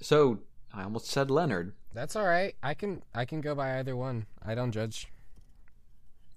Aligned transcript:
So 0.00 0.40
I 0.72 0.82
almost 0.84 1.06
said 1.06 1.30
Leonard. 1.30 1.74
That's 1.92 2.16
all 2.16 2.24
right. 2.24 2.54
I 2.62 2.74
can 2.74 3.02
I 3.14 3.24
can 3.24 3.40
go 3.40 3.54
by 3.54 3.78
either 3.78 3.96
one. 3.96 4.26
I 4.44 4.54
don't 4.54 4.72
judge. 4.72 5.08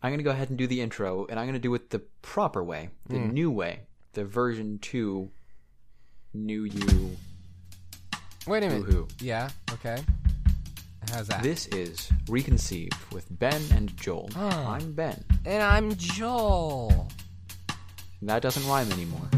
I'm 0.02 0.10
going 0.10 0.18
to 0.20 0.24
go 0.24 0.32
ahead 0.32 0.50
and 0.50 0.58
do 0.58 0.68
the 0.68 0.82
intro, 0.82 1.26
and 1.30 1.40
I'm 1.40 1.46
going 1.46 1.54
to 1.54 1.60
do 1.60 1.74
it 1.76 1.90
the 1.92 2.00
proper 2.22 2.62
way, 2.62 2.90
the 3.08 3.16
Mm. 3.16 3.32
new 3.32 3.50
way, 3.52 3.82
the 4.14 4.26
version 4.26 4.78
2 4.80 5.32
new 6.34 6.64
you. 6.66 7.16
Wait 8.46 8.64
a 8.64 8.68
minute. 8.68 8.86
Woohoo. 8.86 9.10
Yeah. 9.22 9.50
Okay. 9.72 9.98
How's 11.10 11.28
that? 11.28 11.42
This 11.42 11.68
is 11.68 12.10
Reconceived 12.28 12.96
with 13.14 13.26
Ben 13.40 13.62
and 13.72 13.96
Joel. 13.96 14.30
Oh. 14.36 14.50
I'm 14.50 14.92
Ben. 14.94 15.24
and 15.46 15.64
I'm 15.64 15.96
Joel. 15.96 17.08
That 18.24 18.42
doesn't 18.42 18.68
rhyme 18.68 18.92
anymore. 18.92 19.30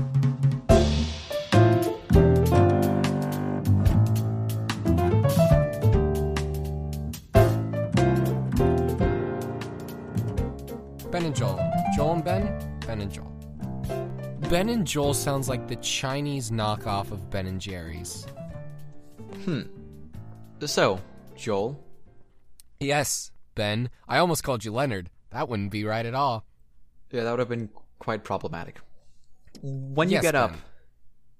Ben 14.56 14.70
and 14.70 14.88
Joel 14.88 15.14
sounds 15.14 15.50
like 15.50 15.68
the 15.68 15.76
Chinese 15.76 16.50
knockoff 16.50 17.12
of 17.12 17.30
Ben 17.30 17.46
and 17.46 17.60
Jerry's. 17.60 18.26
Hmm. 19.44 19.64
So, 20.62 21.02
Joel, 21.36 21.78
Yes, 22.80 23.32
Ben. 23.56 23.90
I 24.08 24.18
almost 24.18 24.46
called 24.46 24.64
you 24.64 24.72
Leonard. 24.72 25.10
That 25.32 25.50
wouldn't 25.50 25.72
be 25.72 25.84
right 25.84 26.06
at 26.06 26.14
all. 26.16 26.46
yeah, 27.12 27.26
that 27.26 27.32
would 27.32 27.40
have 27.40 27.50
been 27.50 27.68
quite 28.00 28.24
problematic. 28.24 28.80
When 29.62 30.08
you 30.08 30.14
Yes, 30.14 30.22
get 30.22 30.36
up, 30.36 30.54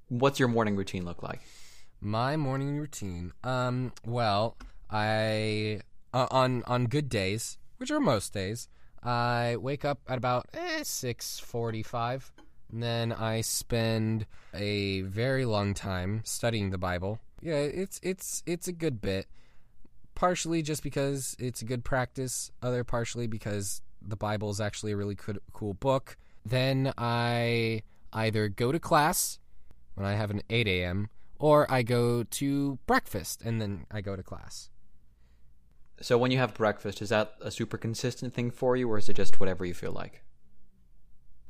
what's 0.10 0.38
your 0.38 0.50
morning 0.50 0.76
routine 0.76 1.06
look 1.06 1.24
like? 1.24 1.40
My 2.02 2.36
morning 2.36 2.76
routine. 2.78 3.32
Um. 3.46 3.94
Well, 4.06 4.58
I 4.92 5.80
uh, 6.14 6.28
on 6.32 6.64
on 6.68 6.88
good 6.88 7.08
days, 7.08 7.60
which 7.78 7.92
are 7.92 8.02
most 8.02 8.34
days, 8.34 8.68
I 9.02 9.56
wake 9.58 9.86
up 9.86 10.02
at 10.06 10.18
about 10.18 10.50
eh, 10.54 10.84
six 10.84 11.40
forty-five. 11.40 12.30
Then 12.78 13.14
I 13.14 13.40
spend 13.40 14.26
a 14.54 15.02
very 15.02 15.46
long 15.46 15.74
time 15.74 16.22
studying 16.26 16.72
the 16.72 16.78
Bible. 16.78 17.20
Yeah, 17.42 17.56
it's 17.56 18.02
it's 18.04 18.44
it's 18.46 18.68
a 18.68 18.74
good 18.74 19.00
bit. 19.00 19.28
Partially 20.14 20.62
just 20.62 20.84
because 20.84 21.38
it's 21.40 21.62
a 21.62 21.66
good 21.66 21.86
practice. 21.86 22.52
Other 22.62 22.84
partially 22.84 23.28
because 23.28 23.82
the 24.06 24.18
Bible 24.18 24.50
is 24.50 24.60
actually 24.60 24.92
a 24.92 24.98
really 24.98 25.18
cool 25.54 25.74
book. 25.76 26.18
Then 26.46 26.94
I 26.98 27.84
either 28.12 28.50
go 28.50 28.74
to 28.74 28.80
class 28.80 29.40
when 29.94 30.06
I 30.06 30.14
have 30.16 30.30
an 30.30 30.42
8 30.50 30.68
a.m. 30.68 31.10
or 31.40 31.72
I 31.72 31.82
go 31.82 32.24
to 32.24 32.78
breakfast 32.88 33.42
and 33.42 33.62
then 33.62 33.86
I 33.90 34.02
go 34.02 34.18
to 34.18 34.24
class. 34.24 34.70
So, 36.02 36.18
when 36.18 36.30
you 36.30 36.40
have 36.40 36.54
breakfast, 36.54 37.02
is 37.02 37.08
that 37.08 37.36
a 37.40 37.52
super 37.52 37.78
consistent 37.78 38.34
thing 38.34 38.52
for 38.52 38.76
you, 38.76 38.92
or 38.92 38.98
is 38.98 39.08
it 39.08 39.16
just 39.16 39.40
whatever 39.40 39.64
you 39.64 39.74
feel 39.74 39.94
like? 39.94 40.25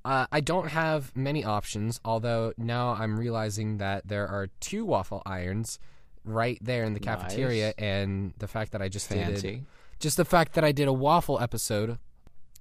Uh, 0.05 0.27
I 0.31 0.39
don't 0.39 0.67
have 0.69 1.13
many 1.17 1.43
options, 1.43 1.99
although 2.05 2.53
now 2.57 2.89
I'm 2.89 3.19
realizing 3.19 3.77
that 3.79 4.07
there 4.07 4.27
are 4.27 4.47
two 4.59 4.85
waffle 4.85 5.23
irons 5.25 5.79
right 6.23 6.59
there 6.61 6.83
in 6.83 6.93
the 6.93 6.99
cafeteria, 6.99 7.67
Nice. 7.67 7.73
and 7.79 8.33
the 8.37 8.47
fact 8.47 8.71
that 8.73 8.81
I 8.83 8.87
just 8.87 9.09
did 9.09 9.25
Fancy. 9.25 9.63
just 9.99 10.15
the 10.17 10.23
fact 10.25 10.53
that 10.53 10.63
I 10.63 10.71
did 10.71 10.87
a 10.87 10.93
waffle 10.93 11.39
episode. 11.39 11.97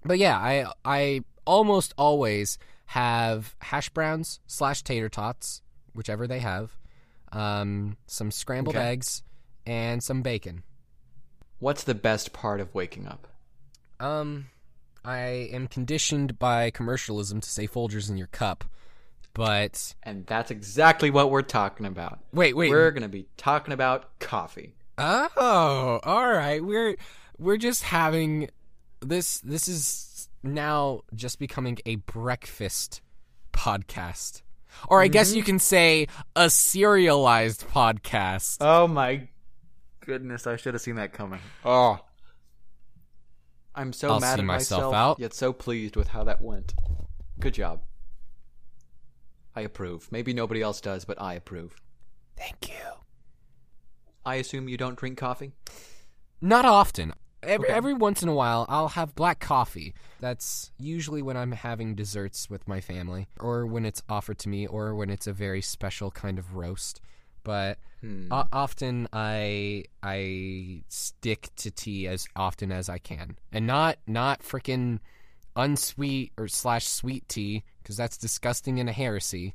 But 0.05 0.19
yeah, 0.19 0.39
I 0.39 0.73
I 0.87 1.21
almost 1.47 1.93
always 1.99 2.57
have 2.87 3.55
hash 3.61 3.91
browns 3.91 4.41
slash 4.47 4.83
tater 4.83 5.11
tots, 5.11 5.61
whichever 5.95 6.27
they 6.27 6.39
have, 6.41 6.77
um, 7.33 7.99
some 8.07 8.31
scrambled 8.31 8.77
Okay. 8.77 8.87
eggs, 8.87 9.23
and 9.67 10.03
some 10.03 10.23
bacon. 10.23 10.63
What's 11.59 11.85
the 11.85 11.95
best 11.95 12.33
part 12.33 12.61
of 12.61 12.75
waking 12.75 13.07
up? 13.07 13.29
Um, 14.01 14.47
I 15.05 15.51
am 15.53 15.67
conditioned 15.67 16.39
by 16.39 16.71
commercialism 16.71 17.41
to 17.41 17.49
say 17.49 17.67
Folgers 17.67 18.09
in 18.09 18.17
your 18.17 18.29
cup, 18.29 18.65
but 19.35 19.95
And 20.03 20.27
that's 20.27 20.51
exactly 20.51 21.11
what 21.11 21.31
we're 21.31 21.43
talking 21.43 21.87
about. 21.87 22.21
wait, 22.33 22.57
wait. 22.57 22.71
We're 22.71 22.91
going 22.91 23.03
to 23.03 23.09
be 23.09 23.27
talking 23.37 23.75
about 23.75 24.19
coffee. 24.19 24.75
Oh, 24.97 26.01
all 26.03 26.33
right. 26.33 26.65
We're 26.65 26.97
we're 27.39 27.57
just 27.57 27.83
having 27.83 28.49
this. 29.01 29.41
This 29.41 29.69
is 29.69 30.29
now 30.43 31.03
just 31.15 31.39
becoming 31.39 31.79
a 31.85 31.97
breakfast 31.97 33.01
podcast, 33.53 34.43
or 34.89 35.03
I 35.03 35.09
guess 35.09 35.31
mm-hmm. 35.31 35.39
you 35.39 35.43
can 35.43 35.59
say 35.59 36.07
a 36.37 36.49
serialized 36.49 37.67
podcast. 37.69 38.59
Oh 38.61 38.87
my 38.87 39.29
goodness, 40.01 40.47
I 40.47 40.57
should 40.57 40.75
have 40.75 40.83
seen 40.83 40.97
that 40.97 41.13
coming. 41.13 41.41
Oh. 41.65 41.99
I'm 43.75 43.93
so 43.93 44.09
I'll 44.11 44.21
mad 44.21 44.39
at 44.39 44.45
myself 44.45 44.81
myself, 44.81 44.95
out. 44.95 45.19
yet 45.21 45.35
so 45.35 45.53
pleased 45.53 45.97
with 45.97 46.09
how 46.09 46.25
that 46.25 46.41
went. 46.43 46.75
Good 47.41 47.55
job. 47.55 47.83
I 49.57 49.63
approve. 49.63 50.11
Maybe 50.11 50.33
nobody 50.33 50.63
else 50.63 50.81
does, 50.81 51.05
but 51.05 51.21
I 51.21 51.35
approve. 51.35 51.77
Thank 52.37 52.69
you. 52.69 52.75
I 54.25 54.37
assume 54.37 54.69
you 54.69 54.77
don't 54.77 54.97
drink 54.99 55.19
coffee? 55.19 55.53
Not 56.41 56.65
often. 56.65 57.13
Every, 57.43 57.67
Okay. 57.69 57.75
every 57.77 57.93
once 57.95 58.23
in 58.23 58.29
a 58.29 58.35
while, 58.35 58.65
I'll 58.71 58.89
have 58.89 59.15
black 59.15 59.39
coffee. 59.39 59.95
That's 60.19 60.71
usually 60.79 61.21
when 61.21 61.37
I'm 61.37 61.53
having 61.53 61.95
desserts 61.95 62.49
with 62.49 62.67
my 62.67 62.81
family, 62.81 63.29
or 63.39 63.67
when 63.67 63.85
it's 63.85 64.03
offered 64.09 64.39
to 64.41 64.49
me, 64.49 64.67
or 64.67 64.95
when 64.95 65.11
it's 65.11 65.27
a 65.27 65.33
very 65.33 65.61
special 65.61 66.11
kind 66.11 66.39
of 66.39 66.55
roast. 66.57 67.01
But 67.45 67.79
Hmm. 68.01 68.31
o- 68.33 68.49
often 68.53 69.09
I 69.13 69.85
I 70.03 70.83
stick 70.89 71.51
to 71.57 71.71
tea 71.71 72.09
as 72.09 72.27
often 72.35 72.73
as 72.73 72.89
I 72.89 72.99
can, 72.99 73.37
and 73.53 73.67
not 73.67 73.99
not 74.07 74.41
freaking 74.43 74.99
unsweet 75.57 76.33
or 76.37 76.49
slash 76.49 76.87
sweet 76.89 77.29
tea 77.29 77.63
because 77.83 77.97
that's 77.97 78.17
disgusting 78.17 78.81
and 78.81 78.89
a 78.89 78.93
heresy. 78.93 79.55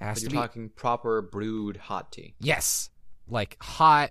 It 0.00 0.04
has 0.04 0.16
but 0.16 0.22
you're 0.22 0.30
be 0.30 0.36
talking 0.46 0.68
proper 0.70 1.22
brewed 1.22 1.76
hot 1.76 2.12
tea. 2.12 2.34
Yes. 2.38 2.90
Like 3.28 3.56
hot 3.62 4.10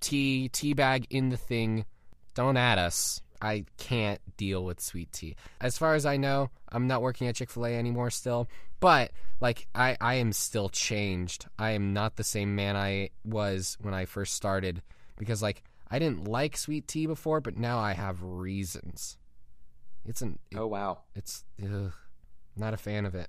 tea, 0.00 0.48
tea 0.50 0.74
bag 0.74 1.06
in 1.10 1.30
the 1.30 1.36
thing. 1.36 1.86
Don't 2.34 2.56
add 2.56 2.78
us. 2.78 3.20
I 3.40 3.64
can't 3.78 4.20
deal 4.36 4.64
with 4.64 4.80
sweet 4.80 5.12
tea. 5.12 5.36
As 5.60 5.76
far 5.78 5.94
as 5.94 6.06
I 6.06 6.16
know, 6.16 6.50
I'm 6.70 6.86
not 6.86 7.02
working 7.02 7.26
at 7.28 7.34
Chick 7.36 7.50
fil 7.50 7.66
A 7.66 7.74
anymore 7.74 8.10
still. 8.10 8.48
But 8.80 9.12
like 9.40 9.66
I, 9.74 9.96
I 10.00 10.14
am 10.14 10.32
still 10.32 10.68
changed. 10.68 11.46
I 11.58 11.70
am 11.72 11.92
not 11.92 12.16
the 12.16 12.24
same 12.24 12.54
man 12.54 12.76
I 12.76 13.10
was 13.24 13.76
when 13.80 13.94
I 13.94 14.04
first 14.04 14.34
started. 14.34 14.82
Because 15.18 15.42
like 15.42 15.62
I 15.90 15.98
didn't 15.98 16.28
like 16.28 16.56
sweet 16.56 16.88
tea 16.88 17.06
before, 17.06 17.40
but 17.40 17.56
now 17.56 17.78
I 17.78 17.92
have 17.92 18.22
reasons. 18.22 19.16
It's 20.04 20.22
an 20.22 20.38
it- 20.50 20.58
Oh 20.58 20.66
wow. 20.66 21.00
it's 21.14 21.44
ugh, 21.62 21.92
not 22.56 22.74
a 22.74 22.78
fan 22.78 23.06
of 23.06 23.14
it. 23.14 23.28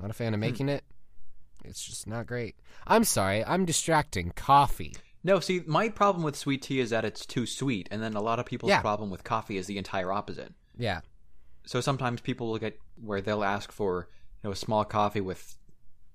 Not 0.00 0.10
a 0.10 0.14
fan 0.14 0.34
of 0.34 0.38
hmm. 0.38 0.42
making 0.42 0.68
it. 0.68 0.84
It's 1.64 1.84
just 1.84 2.06
not 2.08 2.26
great. 2.26 2.56
I'm 2.86 3.04
sorry. 3.04 3.44
I'm 3.44 3.64
distracting. 3.64 4.32
Coffee. 4.34 4.96
No, 5.24 5.38
see, 5.38 5.62
my 5.66 5.88
problem 5.88 6.24
with 6.24 6.34
sweet 6.34 6.62
tea 6.62 6.80
is 6.80 6.90
that 6.90 7.04
it's 7.04 7.24
too 7.24 7.46
sweet, 7.46 7.86
and 7.92 8.02
then 8.02 8.14
a 8.14 8.20
lot 8.20 8.40
of 8.40 8.46
people's 8.46 8.70
Yeah. 8.70 8.80
problem 8.80 9.10
with 9.10 9.22
coffee 9.22 9.56
is 9.56 9.68
the 9.68 9.78
entire 9.78 10.10
opposite. 10.10 10.52
Yeah. 10.76 11.02
So 11.64 11.80
sometimes 11.80 12.20
people 12.20 12.48
will 12.50 12.58
get 12.58 12.80
where 13.00 13.20
they'll 13.20 13.44
ask 13.44 13.70
for 13.70 14.08
you 14.42 14.48
know 14.48 14.52
a 14.52 14.56
small 14.56 14.84
coffee 14.84 15.20
with 15.20 15.56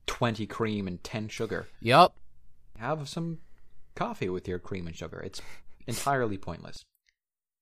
twenty 0.05 0.45
cream 0.45 0.87
and 0.87 1.03
ten 1.03 1.27
sugar. 1.27 1.67
Yup. 1.81 2.15
Have 2.77 3.07
some 3.09 3.39
coffee 3.95 4.29
with 4.29 4.47
your 4.47 4.59
cream 4.59 4.87
and 4.87 4.95
sugar. 4.95 5.19
It's 5.19 5.41
entirely 5.87 6.37
pointless. 6.37 6.85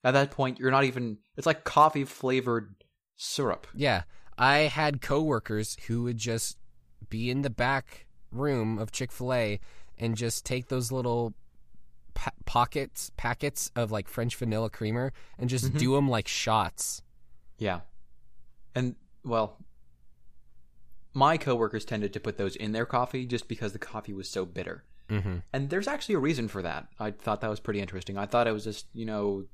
At 0.04 0.12
that 0.12 0.32
point, 0.32 0.60
you're 0.60 0.72
not 0.72 0.84
even. 0.84 1.18
It's 1.38 1.48
like 1.48 1.64
coffee 1.64 2.04
flavored 2.04 2.76
syrup. 3.16 3.68
Yeah. 3.74 4.04
I 4.38 4.58
had 4.60 5.02
coworkers 5.02 5.78
who 5.88 6.04
would 6.04 6.18
just 6.18 6.58
be 7.10 7.30
in 7.32 7.42
the 7.42 7.50
back 7.50 8.06
room 8.32 8.78
of 8.78 8.92
Chick 8.92 9.12
Fil 9.12 9.34
A 9.34 9.60
and 9.98 10.18
just 10.18 10.46
take 10.46 10.68
those 10.68 10.92
little 10.92 11.34
pa- 12.14 12.32
pockets 12.46 13.12
packets 13.16 13.72
of 13.78 13.92
like 13.92 14.10
French 14.10 14.36
vanilla 14.36 14.70
creamer 14.70 15.14
and 15.40 15.50
just 15.50 15.72
Mhm. 15.72 15.80
do 15.80 15.96
them 15.96 16.10
like 16.10 16.28
shots. 16.28 17.02
Yeah, 17.58 17.82
and 18.76 18.96
well, 19.24 19.58
my 21.16 21.38
coworkers 21.38 21.86
tended 21.86 22.14
to 22.14 22.20
put 22.20 22.38
those 22.38 22.56
in 22.56 22.74
their 22.74 22.86
coffee 22.86 23.26
just 23.26 23.48
because 23.48 23.74
the 23.74 23.80
coffee 23.80 24.14
was 24.14 24.30
so 24.30 24.46
bitter. 24.46 24.84
Mm-hmm. 25.10 25.38
And 25.54 25.70
there's 25.70 25.88
actually 25.88 26.16
a 26.16 26.20
reason 26.20 26.48
for 26.48 26.62
that. 26.62 26.88
I 27.00 27.12
thought 27.12 27.42
that 27.42 27.50
was 27.50 27.60
pretty 27.60 27.80
interesting. 27.80 28.18
I 28.18 28.26
thought 28.26 28.48
it 28.48 28.52
was 28.52 28.66
just, 28.66 28.86
you 28.94 29.06
know, 29.06 29.46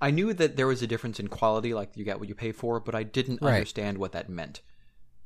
I 0.00 0.10
knew 0.10 0.32
that 0.32 0.56
there 0.56 0.66
was 0.66 0.82
a 0.82 0.86
difference 0.86 1.20
in 1.20 1.28
quality, 1.28 1.74
like 1.74 1.96
you 1.96 2.04
get 2.04 2.18
what 2.18 2.28
you 2.28 2.34
pay 2.34 2.52
for, 2.52 2.80
but 2.80 2.94
I 2.94 3.02
didn't 3.02 3.42
Right. 3.42 3.54
understand 3.54 3.98
what 3.98 4.12
that 4.12 4.28
meant. 4.28 4.62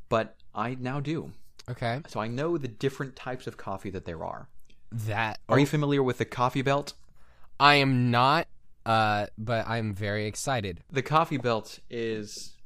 But 0.09 0.37
I 0.55 0.75
now 0.75 0.99
do. 1.01 1.33
Okay. 1.69 2.01
So 2.09 2.19
I 2.19 2.27
know 2.27 2.59
the 2.59 2.69
different 2.69 3.15
types 3.15 3.47
of 3.47 3.57
coffee 3.57 3.91
that 3.91 4.05
there 4.05 4.25
are. 4.25 4.49
That. 4.91 5.39
Are 5.49 5.59
you 5.61 5.67
familiar 5.67 6.03
with 6.03 6.19
the 6.19 6.25
coffee 6.25 6.63
belt? 6.63 6.95
I 7.61 7.75
am 7.77 8.11
not, 8.11 8.49
uh, 8.85 9.27
but 9.39 9.69
I'm 9.69 9.95
very 9.95 10.27
excited. 10.27 10.81
The 10.91 11.03
coffee 11.03 11.37
belt 11.37 11.79
is 11.89 12.57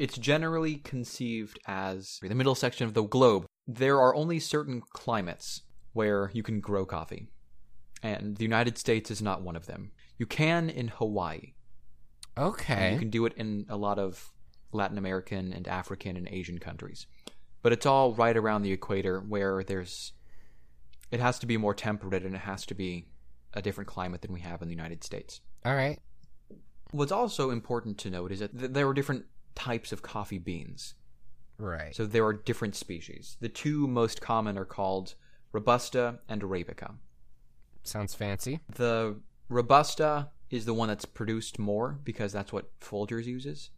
It's 0.00 0.16
generally 0.16 0.76
conceived 0.76 1.58
as 1.66 2.20
the 2.22 2.34
middle 2.34 2.54
section 2.54 2.86
of 2.86 2.94
the 2.94 3.02
globe. 3.02 3.44
There 3.66 4.00
are 4.00 4.14
only 4.14 4.40
certain 4.40 4.80
climates 4.94 5.60
where 5.92 6.30
you 6.32 6.42
can 6.42 6.60
grow 6.60 6.86
coffee, 6.86 7.28
and 8.02 8.38
the 8.38 8.42
United 8.42 8.78
States 8.78 9.10
is 9.10 9.20
not 9.20 9.42
one 9.42 9.56
of 9.56 9.66
them. 9.66 9.92
You 10.16 10.24
can 10.24 10.70
in 10.70 10.88
Hawaii. 10.88 11.52
and 12.34 12.46
Okay. 12.46 12.94
You 12.94 12.98
can 12.98 13.10
do 13.10 13.26
it 13.26 13.34
in 13.34 13.66
a 13.68 13.76
lot 13.76 13.98
of 13.98 14.32
Latin 14.72 14.96
American 14.96 15.52
and 15.52 15.68
African 15.68 16.16
and 16.16 16.26
Asian 16.28 16.56
countries. 16.56 17.06
But 17.60 17.74
it's 17.74 17.84
all 17.84 18.14
right 18.14 18.38
around 18.38 18.62
the 18.62 18.72
equator 18.72 19.20
where 19.20 19.62
there's 19.62 20.14
it 21.10 21.20
has 21.20 21.38
to 21.40 21.46
be 21.46 21.58
more 21.58 21.74
temperate 21.74 22.24
and 22.24 22.34
it 22.34 22.38
has 22.38 22.64
to 22.64 22.74
be 22.74 23.08
a 23.52 23.60
different 23.60 23.88
climate 23.88 24.22
than 24.22 24.32
we 24.32 24.40
have 24.40 24.62
in 24.62 24.68
the 24.68 24.74
United 24.74 25.04
States. 25.04 25.42
All 25.62 25.74
right. 25.74 25.98
What's 26.90 27.12
also 27.12 27.50
important 27.50 27.98
to 27.98 28.08
note 28.08 28.32
is 28.32 28.38
that 28.38 28.58
th- 28.58 28.72
there 28.72 28.88
are 28.88 28.94
different 28.94 29.26
types 29.60 29.92
of 29.92 30.00
coffee 30.00 30.38
beans. 30.38 30.94
Right. 31.58 31.94
So 31.94 32.06
there 32.06 32.24
are 32.24 32.32
different 32.32 32.74
species. 32.74 33.36
The 33.40 33.50
two 33.50 33.86
most 33.86 34.22
common 34.22 34.56
are 34.56 34.64
called 34.64 35.14
Robusta 35.52 36.20
and 36.30 36.40
Arabica. 36.40 36.94
Sounds 37.82 38.14
fancy. 38.14 38.60
The 38.74 39.16
Robusta 39.50 40.30
is 40.48 40.64
the 40.64 40.72
one 40.72 40.88
that's 40.88 41.04
produced 41.04 41.58
more 41.58 41.98
because 42.02 42.32
that's 42.32 42.54
what 42.54 42.70
Folgers 42.80 43.26
uses. 43.26 43.68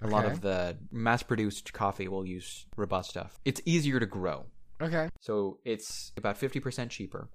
A 0.00 0.06
lot 0.06 0.26
of 0.26 0.42
the 0.42 0.76
mass 0.92 1.22
produced 1.22 1.72
coffee 1.72 2.06
will 2.06 2.24
use 2.24 2.66
Robusta. 2.76 3.30
It's 3.44 3.60
easier 3.64 3.98
to 3.98 4.06
grow. 4.06 4.44
Okay. 4.80 5.08
So 5.20 5.58
it's 5.64 6.12
about 6.16 6.38
50% 6.38 6.90
cheaper. 6.90 7.28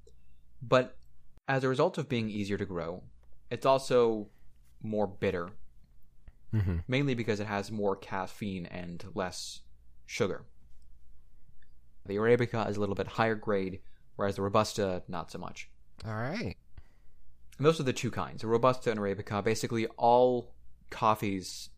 But 0.61 0.95
as 1.47 1.63
a 1.63 1.67
result 1.67 1.97
of 1.97 2.07
being 2.07 2.29
easier 2.29 2.57
to 2.57 2.65
grow, 2.65 3.03
it's 3.49 3.65
also 3.65 4.29
more 4.81 5.07
bitter, 5.07 5.49
Mm-hmm. 6.53 6.77
mainly 6.87 7.13
because 7.13 7.39
it 7.39 7.47
has 7.47 7.71
more 7.71 7.95
caffeine 7.95 8.65
and 8.65 9.05
less 9.15 9.61
sugar. 10.05 10.43
The 12.05 12.15
Arabica 12.15 12.69
is 12.69 12.75
a 12.75 12.79
little 12.81 12.95
bit 12.95 13.07
higher 13.07 13.35
grade, 13.35 13.79
whereas 14.17 14.35
the 14.35 14.41
Robusta, 14.41 15.03
not 15.07 15.31
so 15.31 15.39
much. 15.39 15.69
All 16.05 16.13
right. 16.13 16.57
And 17.57 17.65
those 17.65 17.79
are 17.79 17.83
the 17.83 17.93
two 17.93 18.11
kinds, 18.11 18.41
the 18.41 18.47
Robusta 18.47 18.91
and 18.91 18.99
Arabica. 18.99 19.43
Basically, 19.43 19.85
all 19.97 20.53
coffees 20.89 21.69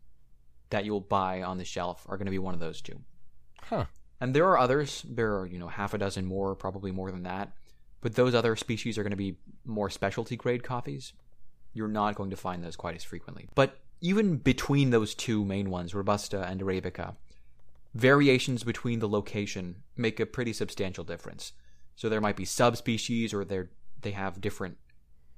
that 0.69 0.85
you'll 0.85 1.01
buy 1.01 1.43
on 1.43 1.57
the 1.59 1.65
shelf 1.65 2.05
are 2.09 2.17
going 2.17 2.25
to 2.25 2.31
be 2.31 2.39
one 2.39 2.55
of 2.55 2.59
those 2.59 2.81
two. 2.81 2.99
Huh. 3.61 3.85
And 4.19 4.33
there 4.33 4.47
are 4.47 4.57
others. 4.57 5.05
There 5.07 5.37
are, 5.37 5.45
you 5.45 5.59
know, 5.59 5.67
half 5.67 5.93
a 5.93 5.97
dozen 5.97 6.25
more, 6.25 6.55
probably 6.55 6.91
more 6.91 7.11
than 7.11 7.23
that. 7.23 7.51
But 8.01 8.15
those 8.15 8.33
other 8.33 8.55
species 8.55 8.97
are 8.97 9.03
going 9.03 9.11
to 9.11 9.17
be 9.17 9.37
more 9.65 9.89
specialty 9.89 10.35
grade 10.35 10.63
coffees. 10.63 11.13
You're 11.73 11.87
not 11.87 12.15
going 12.15 12.31
to 12.31 12.37
find 12.37 12.63
those 12.63 12.75
quite 12.75 12.95
as 12.95 13.03
frequently. 13.03 13.49
But 13.53 13.82
even 14.03 14.35
between 14.35 14.89
those 14.89 15.15
two 15.15 15.45
main 15.45 15.69
ones, 15.69 15.95
Robusta 15.95 16.43
and 16.43 16.59
Arabica, 16.59 17.15
variations 17.95 18.63
between 18.65 18.99
the 18.99 19.07
location 19.07 19.77
make 19.95 20.19
a 20.19 20.25
pretty 20.25 20.51
substantial 20.51 21.05
difference. 21.05 21.53
So 21.95 22.09
there 22.09 22.19
might 22.19 22.35
be 22.35 22.45
subspecies 22.45 23.33
or 23.33 23.45
they 23.45 23.63
they 24.01 24.11
have 24.11 24.41
different 24.41 24.77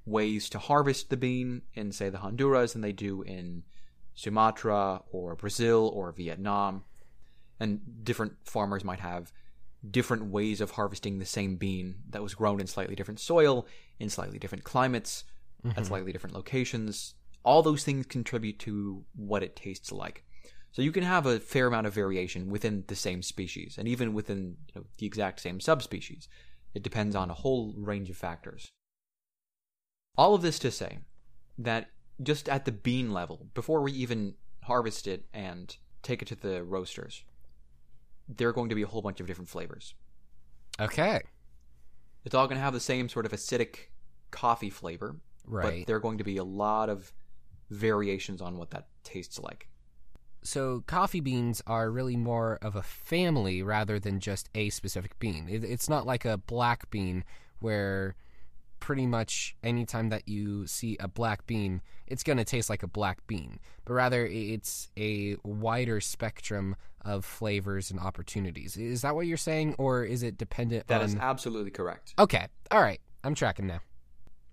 ways 0.04 0.50
to 0.50 0.58
harvest 0.58 1.10
the 1.10 1.16
bean 1.16 1.62
in 1.74 1.92
say 1.92 2.10
the 2.10 2.18
Honduras 2.18 2.72
than 2.72 2.82
they 2.82 2.92
do 2.92 3.22
in 3.22 3.62
Sumatra 4.14 5.02
or 5.12 5.36
Brazil 5.36 5.88
or 5.94 6.10
Vietnam 6.10 6.82
and 7.60 7.80
different 8.02 8.32
farmers 8.44 8.82
might 8.82 9.00
have 9.00 9.32
different 9.88 10.24
ways 10.24 10.60
of 10.60 10.72
harvesting 10.72 11.18
the 11.18 11.24
same 11.24 11.54
bean 11.54 11.94
that 12.10 12.22
was 12.22 12.34
grown 12.34 12.60
in 12.60 12.66
slightly 12.66 12.96
different 12.96 13.20
soil, 13.20 13.64
in 14.00 14.10
slightly 14.10 14.40
different 14.40 14.64
climates, 14.64 15.22
at 15.64 15.70
mm-hmm. 15.70 15.84
slightly 15.84 16.10
different 16.10 16.34
locations. 16.34 17.14
All 17.46 17.62
those 17.62 17.84
things 17.84 18.06
contribute 18.06 18.58
to 18.60 19.04
what 19.14 19.42
it 19.44 19.54
tastes 19.54 19.92
like. 19.92 20.24
So 20.72 20.82
you 20.82 20.90
can 20.92 21.04
have 21.04 21.24
a 21.24 21.40
fair 21.40 21.68
amount 21.68 21.86
of 21.86 21.94
variation 21.94 22.50
within 22.50 22.84
the 22.88 22.96
same 22.96 23.22
species, 23.22 23.76
and 23.78 23.86
even 23.88 24.12
within 24.12 24.56
you 24.74 24.80
know, 24.80 24.86
the 24.98 25.06
exact 25.06 25.40
same 25.40 25.60
subspecies. 25.60 26.28
It 26.74 26.82
depends 26.82 27.16
on 27.16 27.30
a 27.30 27.34
whole 27.34 27.72
range 27.78 28.10
of 28.10 28.16
factors. 28.16 28.68
All 30.18 30.34
of 30.34 30.42
this 30.42 30.58
to 30.58 30.70
say 30.70 30.98
that 31.56 31.90
just 32.22 32.48
at 32.48 32.64
the 32.64 32.72
bean 32.72 33.12
level, 33.12 33.46
before 33.54 33.80
we 33.80 33.92
even 33.92 34.34
harvest 34.64 35.06
it 35.06 35.24
and 35.32 35.74
take 36.02 36.20
it 36.20 36.28
to 36.28 36.34
the 36.34 36.64
roasters, 36.64 37.24
there 38.28 38.48
are 38.48 38.52
going 38.52 38.68
to 38.68 38.74
be 38.74 38.82
a 38.82 38.86
whole 38.86 39.02
bunch 39.02 39.20
of 39.20 39.26
different 39.26 39.48
flavors. 39.48 39.94
Okay. 40.80 41.22
It's 42.24 42.34
all 42.34 42.46
going 42.48 42.58
to 42.58 42.64
have 42.64 42.74
the 42.74 42.80
same 42.80 43.08
sort 43.08 43.24
of 43.24 43.32
acidic 43.32 43.90
coffee 44.32 44.70
flavor, 44.70 45.16
Right. 45.46 45.80
but 45.80 45.86
there 45.86 45.96
are 45.96 46.00
going 46.00 46.18
to 46.18 46.24
be 46.24 46.38
a 46.38 46.44
lot 46.44 46.88
of 46.90 47.12
variations 47.70 48.40
on 48.40 48.56
what 48.58 48.70
that 48.70 48.86
tastes 49.04 49.38
like. 49.38 49.68
so 50.42 50.82
coffee 50.86 51.20
beans 51.20 51.62
are 51.66 51.90
really 51.90 52.16
more 52.16 52.58
of 52.62 52.76
a 52.76 52.82
family 52.82 53.62
rather 53.62 53.98
than 53.98 54.20
just 54.20 54.48
a 54.54 54.70
specific 54.70 55.18
bean. 55.18 55.48
It, 55.48 55.64
it's 55.64 55.88
not 55.88 56.06
like 56.06 56.24
a 56.24 56.36
black 56.38 56.88
bean 56.90 57.24
where 57.60 58.14
pretty 58.78 59.06
much 59.06 59.56
anytime 59.64 60.10
that 60.10 60.28
you 60.28 60.66
see 60.66 60.96
a 61.00 61.08
black 61.08 61.46
bean, 61.46 61.80
it's 62.06 62.22
going 62.22 62.36
to 62.36 62.44
taste 62.44 62.70
like 62.70 62.82
a 62.84 62.86
black 62.86 63.26
bean. 63.26 63.58
But 63.84 63.94
rather, 63.94 64.24
it's 64.26 64.88
a 64.96 65.36
wider 65.42 66.00
spectrum 66.00 66.76
of 67.04 67.24
flavors 67.24 67.90
and 67.90 67.98
opportunities. 67.98 68.76
Is 68.76 69.02
that 69.02 69.14
what 69.16 69.26
you're 69.26 69.36
saying, 69.38 69.74
or 69.78 70.04
is 70.04 70.22
it 70.22 70.36
dependent 70.38 70.86
That 70.88 71.00
on? 71.00 71.06
is 71.06 71.16
absolutely 71.16 71.70
correct. 71.72 72.14
okay, 72.18 72.46
all 72.70 72.80
right, 72.82 73.00
I'm 73.24 73.34
tracking 73.34 73.66
now. 73.66 73.80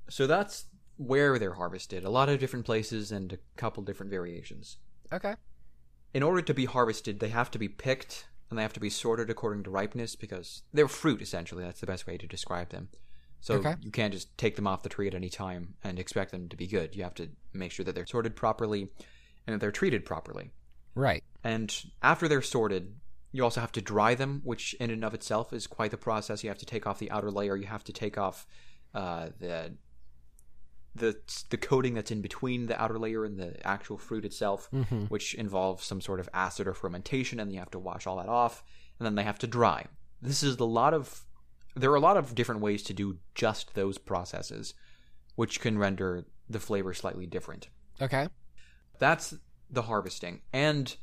So 0.09 0.25
that's 0.25 0.65
where 1.07 1.37
they're 1.39 1.53
harvested. 1.55 2.03
A 2.03 2.09
lot 2.09 2.29
of 2.29 2.39
different 2.39 2.65
places 2.65 3.11
and 3.11 3.33
a 3.33 3.37
couple 3.55 3.83
different 3.83 4.09
variations. 4.11 4.77
Okay, 5.11 5.35
In 6.13 6.23
order 6.23 6.41
to 6.41 6.53
be 6.53 6.65
harvested, 6.65 7.19
they 7.19 7.29
have 7.29 7.51
to 7.51 7.59
be 7.59 7.67
picked 7.69 8.27
and 8.49 8.57
they 8.57 8.63
have 8.63 8.73
to 8.73 8.79
be 8.79 8.89
sorted 8.89 9.29
according 9.29 9.63
to 9.63 9.69
ripeness 9.71 10.15
because 10.15 10.63
they're 10.73 10.87
fruit 10.87 11.21
essentially. 11.21 11.63
That's 11.63 11.79
the 11.79 11.87
best 11.87 12.07
way 12.07 12.17
to 12.17 12.27
describe 12.27 12.69
them. 12.69 12.89
So 13.41 13.55
Okay. 13.55 13.75
you 13.81 13.91
can't 13.91 14.13
just 14.13 14.35
take 14.37 14.55
them 14.55 14.67
off 14.67 14.83
the 14.83 14.89
tree 14.89 15.07
at 15.07 15.13
any 15.15 15.29
time 15.29 15.75
and 15.83 15.99
expect 15.99 16.31
them 16.31 16.47
to 16.49 16.55
be 16.55 16.65
good. 16.67 16.95
You 16.95 17.03
have 17.03 17.15
to 17.15 17.29
make 17.53 17.71
sure 17.71 17.83
that 17.85 17.93
they're 17.95 18.05
sorted 18.05 18.35
properly 18.35 18.89
and 19.45 19.53
that 19.53 19.59
they're 19.59 19.71
treated 19.71 20.05
properly. 20.05 20.51
right. 20.95 21.23
And 21.43 21.75
after 22.01 22.27
they're 22.29 22.41
sorted, 22.41 22.95
you 23.33 23.43
also 23.43 23.59
have 23.59 23.71
to 23.73 23.81
dry 23.81 24.15
them, 24.15 24.41
which 24.45 24.73
in 24.75 24.89
and 24.91 25.03
of 25.03 25.13
itself 25.13 25.51
is 25.51 25.67
quite 25.67 25.91
the 25.91 25.97
process. 25.97 26.43
You 26.43 26.49
have 26.49 26.57
to 26.59 26.65
take 26.65 26.87
off 26.87 26.99
the 26.99 27.11
outer 27.11 27.29
layer. 27.31 27.57
You 27.57 27.65
have 27.67 27.83
to 27.85 27.91
take 27.93 28.17
off 28.17 28.45
uh, 28.93 29.29
the 29.39 29.75
the 30.95 31.17
the 31.49 31.57
coating 31.57 31.93
that's 31.95 32.11
in 32.11 32.21
between 32.21 32.67
the 32.67 32.79
outer 32.81 32.99
layer 32.99 33.25
and 33.25 33.39
the 33.39 33.65
actual 33.65 33.97
fruit 33.97 34.25
itself, 34.25 34.69
Mm-hmm. 34.71 35.05
which 35.05 35.33
involves 35.33 35.85
some 35.85 36.01
sort 36.01 36.19
of 36.19 36.29
acid 36.33 36.67
or 36.67 36.73
fermentation, 36.73 37.39
and 37.39 37.51
you 37.51 37.59
have 37.59 37.71
to 37.71 37.79
wash 37.79 38.05
all 38.07 38.17
that 38.17 38.29
off, 38.29 38.63
and 38.99 39.05
then 39.05 39.15
they 39.15 39.23
have 39.23 39.39
to 39.39 39.47
dry. 39.47 39.85
This 40.21 40.43
is 40.43 40.57
a 40.59 40.65
lot 40.65 40.93
of 40.93 41.25
there 41.75 41.91
are 41.91 41.95
a 41.95 41.99
lot 41.99 42.17
of 42.17 42.35
different 42.35 42.61
ways 42.61 42.83
to 42.83 42.93
do 42.93 43.17
just 43.33 43.73
those 43.73 43.97
processes, 43.97 44.73
which 45.35 45.59
can 45.59 45.77
render 45.79 46.25
the 46.49 46.59
flavor 46.59 46.93
slightly 46.93 47.25
different. 47.25 47.67
Okay. 47.99 48.27
That's 48.99 49.33
the 49.71 49.81
harvesting. 49.83 50.41
And 50.53 50.95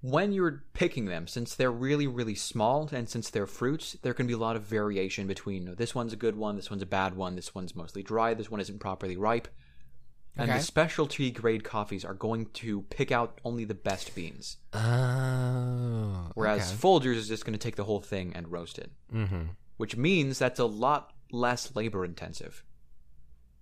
when 0.00 0.32
you're 0.32 0.62
picking 0.74 1.06
them, 1.06 1.26
since 1.26 1.54
they're 1.54 1.72
really, 1.72 2.06
really 2.06 2.34
small 2.34 2.88
and 2.92 3.08
since 3.08 3.30
they're 3.30 3.46
fruits, 3.46 3.96
there 4.02 4.14
can 4.14 4.26
be 4.26 4.32
a 4.32 4.38
lot 4.38 4.56
of 4.56 4.62
variation 4.62 5.26
between 5.26 5.74
this 5.76 5.94
one's 5.94 6.12
a 6.12 6.16
good 6.16 6.36
one, 6.36 6.56
this 6.56 6.70
one's 6.70 6.82
a 6.82 6.86
bad 6.86 7.16
one, 7.16 7.34
this 7.36 7.54
one's 7.54 7.74
mostly 7.74 8.02
dry, 8.02 8.34
this 8.34 8.50
one 8.50 8.60
isn't 8.60 8.78
properly 8.78 9.16
ripe. 9.16 9.48
And 10.36 10.48
Okay. 10.50 10.58
the 10.58 10.64
specialty 10.64 11.32
grade 11.32 11.64
coffees 11.64 12.04
are 12.04 12.14
going 12.14 12.46
to 12.54 12.82
pick 12.82 13.10
out 13.10 13.40
only 13.44 13.64
the 13.64 13.74
best 13.74 14.14
beans. 14.14 14.58
Oh. 14.72 16.30
Whereas 16.34 16.72
Folgers 16.72 17.16
is 17.16 17.26
just 17.26 17.44
going 17.44 17.58
to 17.58 17.58
take 17.58 17.74
the 17.74 17.84
whole 17.84 18.00
thing 18.00 18.32
and 18.36 18.52
roast 18.52 18.78
it. 18.78 18.92
Mm-hmm. 19.12 19.42
Which 19.78 19.96
means 19.96 20.38
that's 20.38 20.60
a 20.60 20.64
lot 20.64 21.12
less 21.32 21.74
labor 21.74 22.04
intensive. 22.04 22.62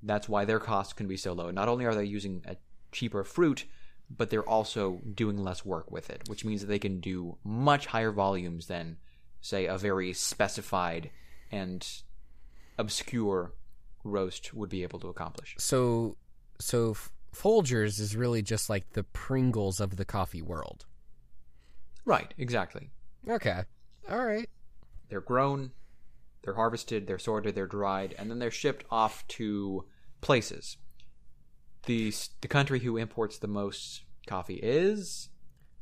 That's 0.03 0.29
why 0.29 0.45
their 0.45 0.61
costs 0.61 0.93
can 0.93 1.09
be 1.09 1.17
so 1.17 1.33
low. 1.33 1.51
Not 1.51 1.69
only 1.69 1.87
are 1.87 1.95
they 1.95 2.05
using 2.05 2.43
a 2.47 2.57
cheaper 2.93 3.25
fruit, 3.25 3.65
but 4.09 4.31
they're 4.31 4.49
also 4.49 5.01
doing 5.15 5.39
less 5.39 5.65
work 5.65 5.91
with 5.91 6.11
it, 6.11 6.29
which 6.29 6.45
means 6.45 6.61
that 6.61 6.69
they 6.69 6.79
can 6.79 7.01
do 7.01 7.39
much 7.45 7.87
higher 7.87 8.13
volumes 8.13 8.67
than, 8.67 8.97
say, 9.41 9.67
a 9.67 9.77
very 9.77 10.13
specified 10.13 11.11
and 11.51 11.87
obscure 12.79 13.53
roast 14.05 14.55
would 14.55 14.69
be 14.69 14.83
able 14.83 15.01
to 15.01 15.09
accomplish. 15.09 15.57
So, 15.59 16.17
so 16.61 16.97
Folgers 17.35 18.01
is 18.01 18.17
really 18.17 18.43
just 18.43 18.71
like 18.71 18.91
the 18.93 19.03
Pringles 19.03 19.81
of 19.81 19.97
the 19.97 20.05
coffee 20.05 20.43
world. 20.43 20.87
Right, 22.05 22.33
exactly. 22.39 22.91
Okay. 23.29 23.63
All 24.09 24.25
right. 24.25 24.49
They're 25.09 25.21
grown, 25.21 25.73
they're 26.43 26.55
harvested, 26.55 27.07
they're 27.07 27.19
sorted, 27.19 27.55
they're 27.55 27.67
dried, 27.67 28.15
and 28.19 28.31
then 28.31 28.39
they're 28.39 28.51
shipped 28.51 28.85
off 28.91 29.27
to 29.29 29.85
places. 30.21 30.77
The 31.87 32.13
the 32.41 32.49
country 32.49 32.81
who 32.81 32.97
imports 32.97 33.39
the 33.39 33.49
most 33.49 34.03
coffee 34.27 34.61
is 34.63 35.31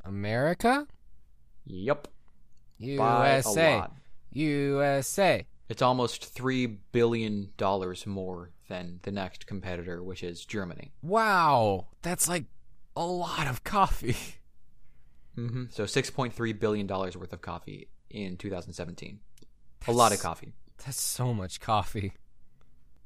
America, 0.05 0.87
yep, 1.65 2.09
USA. 2.79 3.87
USA. 4.31 5.47
It's 5.69 5.81
almost 5.83 6.27
three 6.27 6.67
billion 6.67 7.51
dollars 7.57 8.07
more 8.07 8.51
than 8.69 9.01
the 9.03 9.11
next 9.11 9.47
competitor, 9.47 10.03
which 10.03 10.23
is 10.23 10.45
Germany. 10.45 10.93
Wow, 11.03 11.89
that's 12.03 12.29
like 12.29 12.45
a 12.97 13.05
lot 13.05 13.47
of 13.47 13.65
coffee. 13.65 14.17
hmm 15.35 15.65
So 15.71 15.87
six 15.87 16.11
point 16.11 16.35
three 16.35 16.53
billion 16.53 16.87
dollars 16.87 17.17
worth 17.17 17.33
of 17.33 17.41
coffee 17.41 17.89
in 18.11 18.37
2017. 18.37 19.21
A 19.89 19.93
lot 19.93 20.13
of 20.13 20.21
coffee. 20.21 20.53
That's 20.85 21.01
so 21.01 21.33
much 21.35 21.61
coffee. 21.61 22.13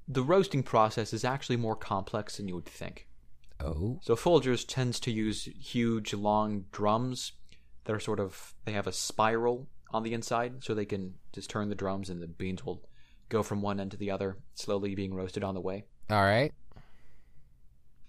The 0.09 0.23
roasting 0.23 0.62
process 0.62 1.12
is 1.12 1.25
actually 1.25 1.57
more 1.57 1.77
complex 1.77 2.38
than 2.38 2.49
you 2.49 2.55
would 2.55 2.67
think. 2.67 3.07
Oh. 3.61 3.99
So 4.03 4.17
Folgers 4.17 4.65
tends 4.67 5.00
to 5.00 5.11
use 5.11 5.45
huge, 5.45 6.15
long 6.15 6.65
drums 6.73 7.33
that 7.85 7.95
are 7.95 8.00
sort 8.00 8.21
of 8.21 8.55
they 8.65 8.73
have 8.73 8.87
a 8.87 8.93
spiral 8.93 9.69
on 9.91 10.03
the 10.03 10.15
inside, 10.15 10.65
so 10.65 10.75
they 10.75 10.85
can 10.85 11.15
just 11.33 11.50
turn 11.50 11.69
the 11.69 11.75
drums 11.75 12.11
and 12.11 12.23
the 12.23 12.27
beans 12.27 12.65
will 12.65 12.83
go 13.29 13.43
from 13.43 13.62
one 13.62 13.81
end 13.81 13.91
to 13.91 13.97
the 13.97 14.11
other, 14.11 14.37
slowly 14.55 14.95
being 14.95 15.15
roasted 15.15 15.45
on 15.45 15.55
the 15.55 15.61
way. 15.61 15.85
All 16.11 16.23
right. 16.23 16.53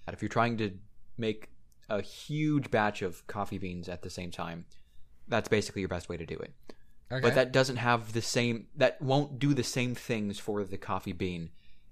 And 0.05 0.13
if 0.13 0.21
you're 0.21 0.29
trying 0.29 0.57
to 0.57 0.71
make 1.17 1.49
a 1.89 2.01
huge 2.01 2.71
batch 2.71 3.01
of 3.01 3.25
coffee 3.27 3.57
beans 3.57 3.89
at 3.89 4.01
the 4.01 4.09
same 4.09 4.31
time, 4.31 4.65
that's 5.27 5.49
basically 5.49 5.81
your 5.81 5.89
best 5.89 6.09
way 6.09 6.17
to 6.17 6.25
do 6.25 6.35
it. 6.35 6.53
Okay. 7.11 7.21
But 7.21 7.35
that 7.35 7.51
doesn't 7.51 7.77
have 7.77 8.13
the 8.13 8.21
same 8.21 8.67
that 8.75 9.01
won't 9.01 9.39
do 9.39 9.53
the 9.53 9.63
same 9.63 9.95
things 9.95 10.37
for 10.37 10.63
the 10.63 10.77
coffee 10.77 11.13
bean 11.13 11.49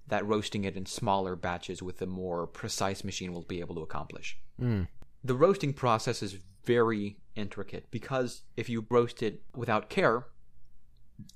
that 0.08 0.26
roasting 0.26 0.64
it 0.64 0.76
in 0.78 0.86
smaller 0.86 1.36
batches 1.36 1.82
with 1.84 2.02
a 2.02 2.06
more 2.06 2.48
precise 2.48 3.04
machine 3.04 3.34
will 3.34 3.42
be 3.44 3.60
able 3.60 3.76
to 3.76 3.82
accomplish. 3.82 4.38
Mm. 4.62 4.88
The 5.24 5.36
roasting 5.36 5.74
process 5.74 6.24
is 6.24 6.38
very 6.66 7.18
intricate 7.36 7.88
because 7.92 8.44
if 8.56 8.70
you 8.70 8.86
roast 8.90 9.22
it 9.22 9.42
without 9.56 9.90
care, 9.90 10.26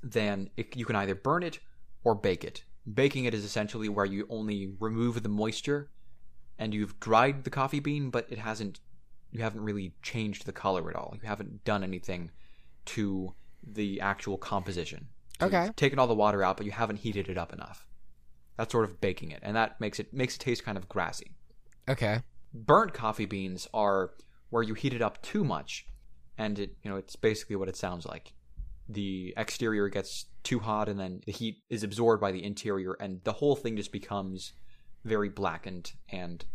then 0.03 0.49
it, 0.57 0.75
you 0.75 0.85
can 0.85 0.95
either 0.95 1.15
burn 1.15 1.43
it 1.43 1.59
or 2.03 2.15
bake 2.15 2.43
it. 2.43 2.63
Baking 2.91 3.25
it 3.25 3.33
is 3.33 3.43
essentially 3.43 3.89
where 3.89 4.05
you 4.05 4.25
only 4.29 4.73
remove 4.79 5.21
the 5.21 5.29
moisture 5.29 5.89
and 6.57 6.73
you've 6.73 6.99
dried 6.99 7.43
the 7.43 7.49
coffee 7.49 7.79
bean, 7.79 8.09
but 8.09 8.25
it 8.29 8.37
hasn't 8.39 8.79
you 9.31 9.41
haven't 9.41 9.61
really 9.61 9.93
changed 10.01 10.45
the 10.45 10.51
color 10.51 10.89
at 10.89 10.95
all. 10.95 11.15
You 11.21 11.25
haven't 11.27 11.63
done 11.63 11.83
anything 11.85 12.31
to 12.85 13.33
the 13.63 14.01
actual 14.01 14.37
composition. 14.37 15.07
So 15.39 15.47
Okay. 15.47 15.65
you've 15.65 15.75
taken 15.77 15.99
all 15.99 16.07
the 16.07 16.13
water 16.13 16.43
out, 16.43 16.57
but 16.57 16.65
you 16.65 16.73
haven't 16.73 16.97
heated 16.97 17.29
it 17.29 17.37
up 17.37 17.53
enough. 17.53 17.87
That's 18.61 18.73
sort 18.73 18.85
of 18.85 19.01
baking 19.01 19.31
it, 19.31 19.39
and 19.41 19.55
that 19.55 19.81
makes 19.81 19.99
it 19.99 20.13
makes 20.13 20.35
it 20.35 20.39
taste 20.39 20.63
kind 20.63 20.77
of 20.77 20.87
grassy. 20.87 21.31
Okay. 21.89 22.19
Burnt 22.53 22.93
coffee 22.93 23.25
beans 23.25 23.67
are 23.73 24.11
where 24.51 24.61
you 24.61 24.75
heat 24.75 24.93
it 24.93 25.01
up 25.01 25.19
too 25.23 25.43
much, 25.43 25.87
and 26.37 26.59
it 26.59 26.75
you 26.83 26.91
know 26.91 26.95
it's 26.95 27.15
basically 27.15 27.55
what 27.55 27.69
it 27.69 27.75
sounds 27.75 28.05
like. 28.05 28.33
The 28.87 29.33
exterior 29.35 29.89
gets 29.89 30.25
too 30.43 30.59
hot, 30.59 30.89
and 30.89 30.99
then 30.99 31.21
the 31.25 31.31
heat 31.31 31.63
is 31.71 31.81
absorbed 31.81 32.21
by 32.21 32.31
the 32.31 32.43
interior, 32.43 32.93
and 32.99 33.19
the 33.23 33.33
whole 33.33 33.55
thing 33.55 33.77
just 33.77 33.91
becomes 33.91 34.53
very 35.03 35.29
blackened 35.29 35.93
and 36.09 36.45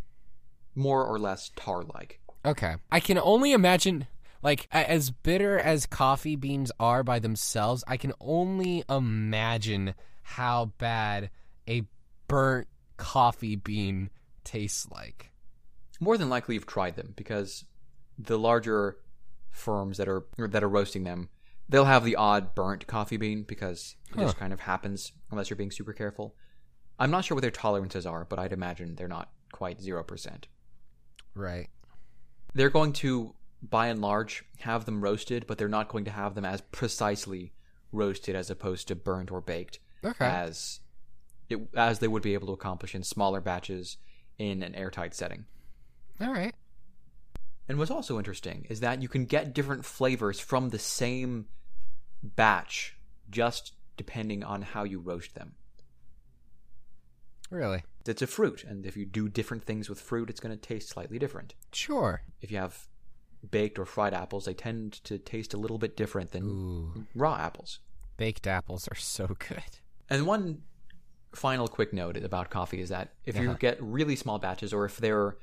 more 0.77 1.05
or 1.05 1.19
less 1.19 1.51
tar-like. 1.57 2.21
Okay. 2.45 2.77
I 2.93 3.01
can 3.01 3.19
only 3.19 3.53
imagine, 3.53 4.07
like, 4.45 4.69
as 4.71 5.11
bitter 5.11 5.59
as 5.59 5.87
coffee 5.87 6.37
beans 6.37 6.71
are 6.79 7.03
by 7.03 7.19
themselves, 7.19 7.83
I 7.89 7.97
can 7.97 8.13
only 8.21 8.85
imagine 8.89 9.97
how 10.23 10.67
bad 10.79 11.31
a 11.69 11.83
burnt 12.29 12.67
coffee 12.97 13.57
bean 13.57 14.11
tastes 14.45 14.89
like. 14.91 15.31
more 16.01 16.17
than 16.19 16.29
likely 16.31 16.55
you've 16.55 16.67
tried 16.67 16.97
them 16.97 17.13
because 17.17 17.65
the 18.19 18.39
larger 18.39 18.97
firms 19.51 19.97
that 19.99 20.09
are 20.09 20.25
that 20.37 20.63
are 20.65 20.69
roasting 20.69 21.05
them 21.05 21.29
they'll 21.69 21.85
have 21.85 22.05
the 22.05 22.17
odd 22.17 22.55
burnt 22.55 22.87
coffee 22.87 23.17
bean 23.17 23.43
because 23.43 23.97
it 24.15 24.19
just 24.19 24.37
kind 24.37 24.53
of 24.53 24.61
happens 24.61 25.13
unless 25.31 25.51
you're 25.51 25.57
being 25.57 25.71
super 25.71 25.93
careful 25.93 26.35
i'm 26.99 27.11
not 27.11 27.25
sure 27.25 27.35
what 27.35 27.43
their 27.43 27.51
tolerances 27.51 28.07
are 28.07 28.25
but 28.25 28.39
i'd 28.39 28.53
imagine 28.53 28.95
they're 28.95 29.09
not 29.09 29.31
quite 29.53 29.79
0% 29.81 30.45
Right. 31.35 31.69
they're 32.55 32.71
going 32.71 32.93
to 32.95 33.35
by 33.63 33.89
and 33.89 34.01
large 34.01 34.45
have 34.61 34.85
them 34.85 35.03
roasted 35.03 35.47
but 35.47 35.59
they're 35.59 35.69
not 35.69 35.89
going 35.89 36.05
to 36.05 36.11
have 36.11 36.35
them 36.35 36.45
as 36.45 36.61
precisely 36.73 37.53
roasted 37.93 38.35
as 38.37 38.51
opposed 38.51 38.89
to 38.89 38.95
burnt 38.95 39.31
or 39.31 39.41
baked 39.41 39.79
Okay. 40.05 40.25
as 40.25 40.81
it, 41.49 41.59
as 41.75 41.99
they 41.99 42.09
would 42.09 42.23
be 42.23 42.35
able 42.35 42.49
to 42.49 42.53
accomplish 42.53 42.95
in 42.95 43.03
smaller 43.03 43.41
batches 43.41 43.97
in 44.39 44.63
an 44.63 44.75
airtight 44.75 45.15
setting 45.15 45.45
All 46.21 46.33
right. 46.33 46.55
And 47.69 47.79
what's 47.79 47.91
also 47.91 48.19
interesting 48.19 48.67
is 48.69 48.81
that 48.81 49.03
you 49.03 49.09
can 49.09 49.25
get 49.25 49.55
different 49.55 49.85
flavors 49.85 50.39
from 50.39 50.71
the 50.71 50.79
same 50.79 51.47
batch 52.23 52.97
just 53.31 53.73
depending 53.97 54.45
on 54.45 54.63
how 54.63 54.85
you 54.85 55.01
roast 55.01 55.35
them. 55.35 55.55
Really? 57.51 57.83
It's 58.07 58.23
a 58.23 58.27
fruit, 58.27 58.65
and 58.65 58.87
if 58.87 58.97
you 58.97 59.05
do 59.05 59.29
different 59.29 59.65
things 59.65 59.89
with 59.89 60.01
fruit, 60.01 60.31
it's 60.31 60.41
going 60.41 60.57
to 60.57 60.61
taste 60.61 60.91
slightly 60.91 61.19
different. 61.19 61.55
Sure. 61.73 62.23
If 62.41 62.51
you 62.53 62.59
have 62.59 62.87
baked 63.51 63.79
or 63.79 63.85
fried 63.85 64.15
apples, 64.15 64.45
they 64.45 64.55
tend 64.55 65.05
to 65.05 65.19
taste 65.19 65.55
a 65.55 65.57
little 65.57 65.79
bit 65.79 65.97
different 65.97 66.33
than 66.33 66.45
Ooh. 66.45 67.07
raw 67.15 67.37
apples. 67.37 67.81
Baked 68.17 68.47
apples 68.47 68.89
are 68.89 68.97
so 68.97 69.27
good. 69.27 69.79
And 70.09 70.27
one 70.27 70.63
final 71.37 71.69
quick 71.69 71.93
note 71.93 72.17
about 72.17 72.51
coffee 72.51 72.81
is 72.81 72.89
that 72.89 73.13
if 73.25 73.37
you 73.37 73.51
Uh-huh. 73.51 73.57
get 73.59 73.81
really 73.83 74.17
small 74.17 74.39
batches 74.39 74.73
or 74.73 74.85
if 74.85 74.97
they're 74.97 75.37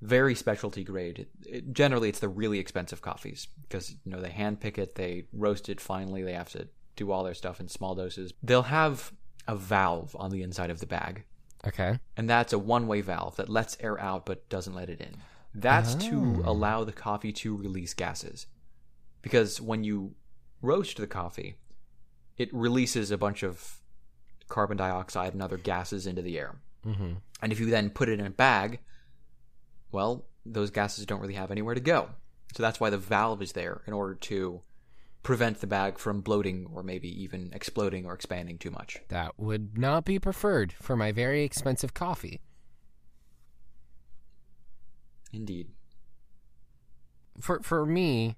very 0.00 0.34
specialty 0.34 0.82
grade, 0.84 1.26
it, 1.46 1.72
generally 1.72 2.08
it's 2.08 2.20
the 2.20 2.28
really 2.28 2.58
expensive 2.58 3.02
coffees 3.02 3.48
because 3.62 3.90
you 4.04 4.10
know 4.12 4.20
they 4.20 4.30
hand 4.30 4.60
pick 4.60 4.78
it, 4.78 4.94
they 4.94 5.26
roast 5.32 5.68
it 5.68 5.80
finely, 5.80 6.22
they 6.22 6.32
have 6.32 6.48
to 6.50 6.68
do 6.96 7.10
all 7.10 7.22
their 7.24 7.34
stuff 7.34 7.60
in 7.60 7.68
small 7.68 7.94
doses. 7.94 8.32
They'll 8.42 8.62
have 8.62 9.12
a 9.46 9.56
valve 9.56 10.14
on 10.18 10.30
the 10.30 10.42
inside 10.42 10.70
of 10.70 10.80
the 10.80 10.86
bag, 10.86 11.24
Okay. 11.66 11.98
and 12.16 12.28
that's 12.30 12.52
a 12.52 12.58
one-way 12.58 13.00
valve 13.02 13.36
that 13.36 13.48
lets 13.48 13.76
air 13.80 13.98
out 14.00 14.24
but 14.24 14.48
doesn't 14.48 14.74
let 14.74 14.88
it 14.88 15.00
in. 15.00 15.16
That's 15.54 15.94
to 15.96 16.42
Oh. 16.46 16.50
allow 16.50 16.84
the 16.84 16.92
coffee 16.92 17.32
to 17.32 17.56
release 17.56 17.92
gases. 17.92 18.46
Because 19.22 19.60
when 19.60 19.82
you 19.84 20.14
roast 20.62 20.96
the 20.96 21.06
coffee, 21.06 21.56
it 22.38 22.48
releases 22.54 23.10
a 23.10 23.18
bunch 23.18 23.42
of 23.42 23.79
carbon 24.50 24.76
dioxide 24.76 25.32
and 25.32 25.42
other 25.42 25.56
gases 25.56 26.06
into 26.06 26.20
the 26.20 26.38
air. 26.38 26.56
Mm-hmm. 26.86 27.12
And 27.40 27.52
if 27.52 27.58
you 27.58 27.66
then 27.66 27.90
put 27.90 28.08
it 28.08 28.20
in 28.20 28.26
a 28.26 28.30
bag, 28.30 28.80
well, 29.92 30.26
those 30.44 30.70
gases 30.70 31.06
don't 31.06 31.20
really 31.20 31.34
have 31.34 31.50
anywhere 31.50 31.74
to 31.74 31.80
go. 31.80 32.10
So 32.54 32.62
that's 32.62 32.80
why 32.80 32.90
the 32.90 32.98
valve 32.98 33.40
is 33.42 33.52
there 33.52 33.82
in 33.86 33.92
order 33.92 34.14
to 34.14 34.60
prevent 35.22 35.60
the 35.60 35.66
bag 35.66 35.98
from 35.98 36.20
bloating 36.20 36.66
or 36.74 36.82
maybe 36.82 37.22
even 37.22 37.50
exploding 37.54 38.06
or 38.06 38.14
expanding 38.14 38.58
too 38.58 38.70
much. 38.70 38.98
That 39.08 39.38
would 39.38 39.78
not 39.78 40.04
be 40.04 40.18
preferred 40.18 40.72
for 40.72 40.96
my 40.96 41.12
very 41.12 41.44
expensive 41.44 41.94
coffee. 41.94 42.40
Indeed. 45.32 45.68
for 47.40 47.60
for 47.62 47.86
me 47.86 48.36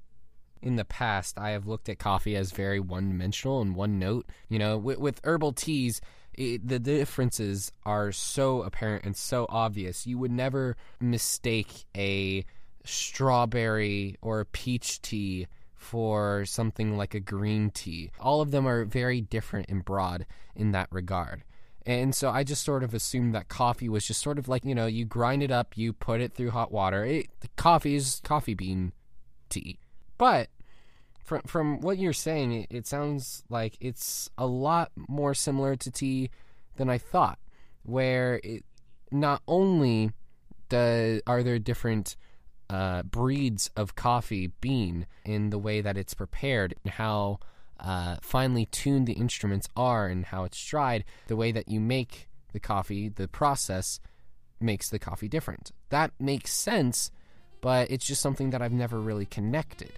in 0.63 0.77
the 0.77 0.85
past 0.85 1.39
i 1.39 1.51
have 1.51 1.67
looked 1.67 1.89
at 1.89 1.99
coffee 1.99 2.37
as 2.37 2.51
very 2.53 2.81
one 2.81 3.09
dimensional 3.09 3.61
and 3.61 3.75
one 3.75 3.99
note 3.99 4.27
you 4.49 4.59
know 4.59 4.77
with, 4.77 4.99
with 4.99 5.21
herbal 5.25 5.53
teas 5.53 6.01
it, 6.35 6.67
the 6.67 6.79
differences 6.79 7.73
are 7.85 8.11
so 8.11 8.63
apparent 8.63 9.05
and 9.05 9.17
so 9.17 9.47
obvious 9.49 10.07
you 10.07 10.19
would 10.19 10.31
never 10.31 10.77
mistake 11.01 11.85
a 11.97 12.45
strawberry 12.85 14.17
or 14.23 14.41
a 14.41 14.47
peach 14.47 15.01
tea 15.03 15.47
for 15.75 16.45
something 16.45 16.97
like 16.97 17.15
a 17.15 17.21
green 17.21 17.71
tea 17.71 18.11
all 18.21 18.41
of 18.41 18.51
them 18.51 18.67
are 18.67 18.85
very 18.85 19.21
different 19.21 19.67
and 19.69 19.85
broad 19.85 20.25
in 20.55 20.73
that 20.73 20.89
regard 20.91 21.43
and 21.85 22.15
so 22.15 22.31
I 22.31 22.45
just 22.45 22.65
sort 22.65 22.85
of 22.85 22.95
assumed 22.95 23.35
that 23.35 23.49
coffee 23.49 23.89
was 23.89 24.07
just 24.07 24.21
sort 24.21 24.39
of 24.39 24.49
like, 24.49 24.65
you 24.65 24.75
know, 24.75 24.87
you 24.87 25.05
grind 25.05 25.43
it 25.43 25.51
up, 25.51 25.77
you 25.77 25.93
put 25.93 26.21
it 26.21 26.33
through 26.33 26.51
hot 26.51 26.71
water. 26.71 27.05
It, 27.05 27.27
coffee 27.57 27.97
is 27.97 28.21
coffee 28.23 28.55
bean 28.55 28.93
tea. 29.49 29.79
But 30.23 30.51
from 31.25 31.43
from 31.49 31.81
what 31.81 31.99
you're 31.99 32.13
saying, 32.13 32.53
it, 32.53 32.67
it 32.71 32.87
sounds 32.87 33.43
like 33.49 33.77
it's 33.81 34.31
a 34.39 34.47
lot 34.47 34.93
more 34.95 35.35
similar 35.35 35.75
to 35.75 35.91
tea 35.91 36.31
than 36.77 36.89
I 36.89 36.99
thought. 36.99 37.41
Where 37.83 38.41
it 38.45 38.65
not 39.11 39.43
only 39.49 40.13
does 40.69 41.23
are 41.27 41.43
there 41.43 41.59
different 41.59 42.15
uh, 42.71 43.03
breeds 43.03 43.69
of 43.75 43.97
coffee 43.97 44.53
bean 44.61 45.09
in 45.25 45.51
the 45.51 45.59
way 45.59 45.81
that 45.81 45.97
it's 45.97 46.15
prepared 46.15 46.77
and 46.85 46.93
how 46.93 47.41
uh, 47.81 48.19
finely 48.23 48.67
tuned 48.67 49.09
the 49.09 49.15
instruments 49.15 49.69
are 49.75 50.07
and 50.07 50.27
how 50.27 50.45
it's 50.45 50.65
dried, 50.65 51.05
the 51.27 51.35
way 51.35 51.51
that 51.51 51.67
you 51.67 51.81
make 51.81 52.29
the 52.53 52.61
coffee, 52.61 53.09
the 53.09 53.27
process 53.27 53.99
makes 54.61 54.89
the 54.89 55.01
coffee 55.01 55.27
different. 55.27 55.73
That 55.89 56.13
makes 56.21 56.55
sense, 56.55 57.11
but 57.61 57.91
it's 57.91 58.07
just 58.07 58.23
something 58.23 58.51
that 58.51 58.63
I've 58.63 58.71
never 58.71 59.01
really 59.01 59.27
connected. 59.27 59.91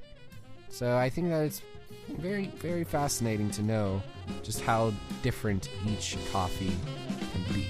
So 0.75 0.97
I 0.97 1.09
think 1.09 1.28
that 1.28 1.45
it's 1.45 1.62
very, 2.19 2.47
very 2.57 2.83
fascinating 2.83 3.49
to 3.52 3.62
know 3.62 4.02
just 4.43 4.61
how 4.61 4.93
different 5.23 5.69
each 5.87 6.19
coffee 6.33 6.73
can 7.33 7.54
be. 7.54 7.64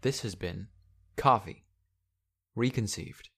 This 0.00 0.22
has 0.22 0.34
been 0.34 0.66
Coffee 1.16 1.62
Reconceived. 2.56 3.30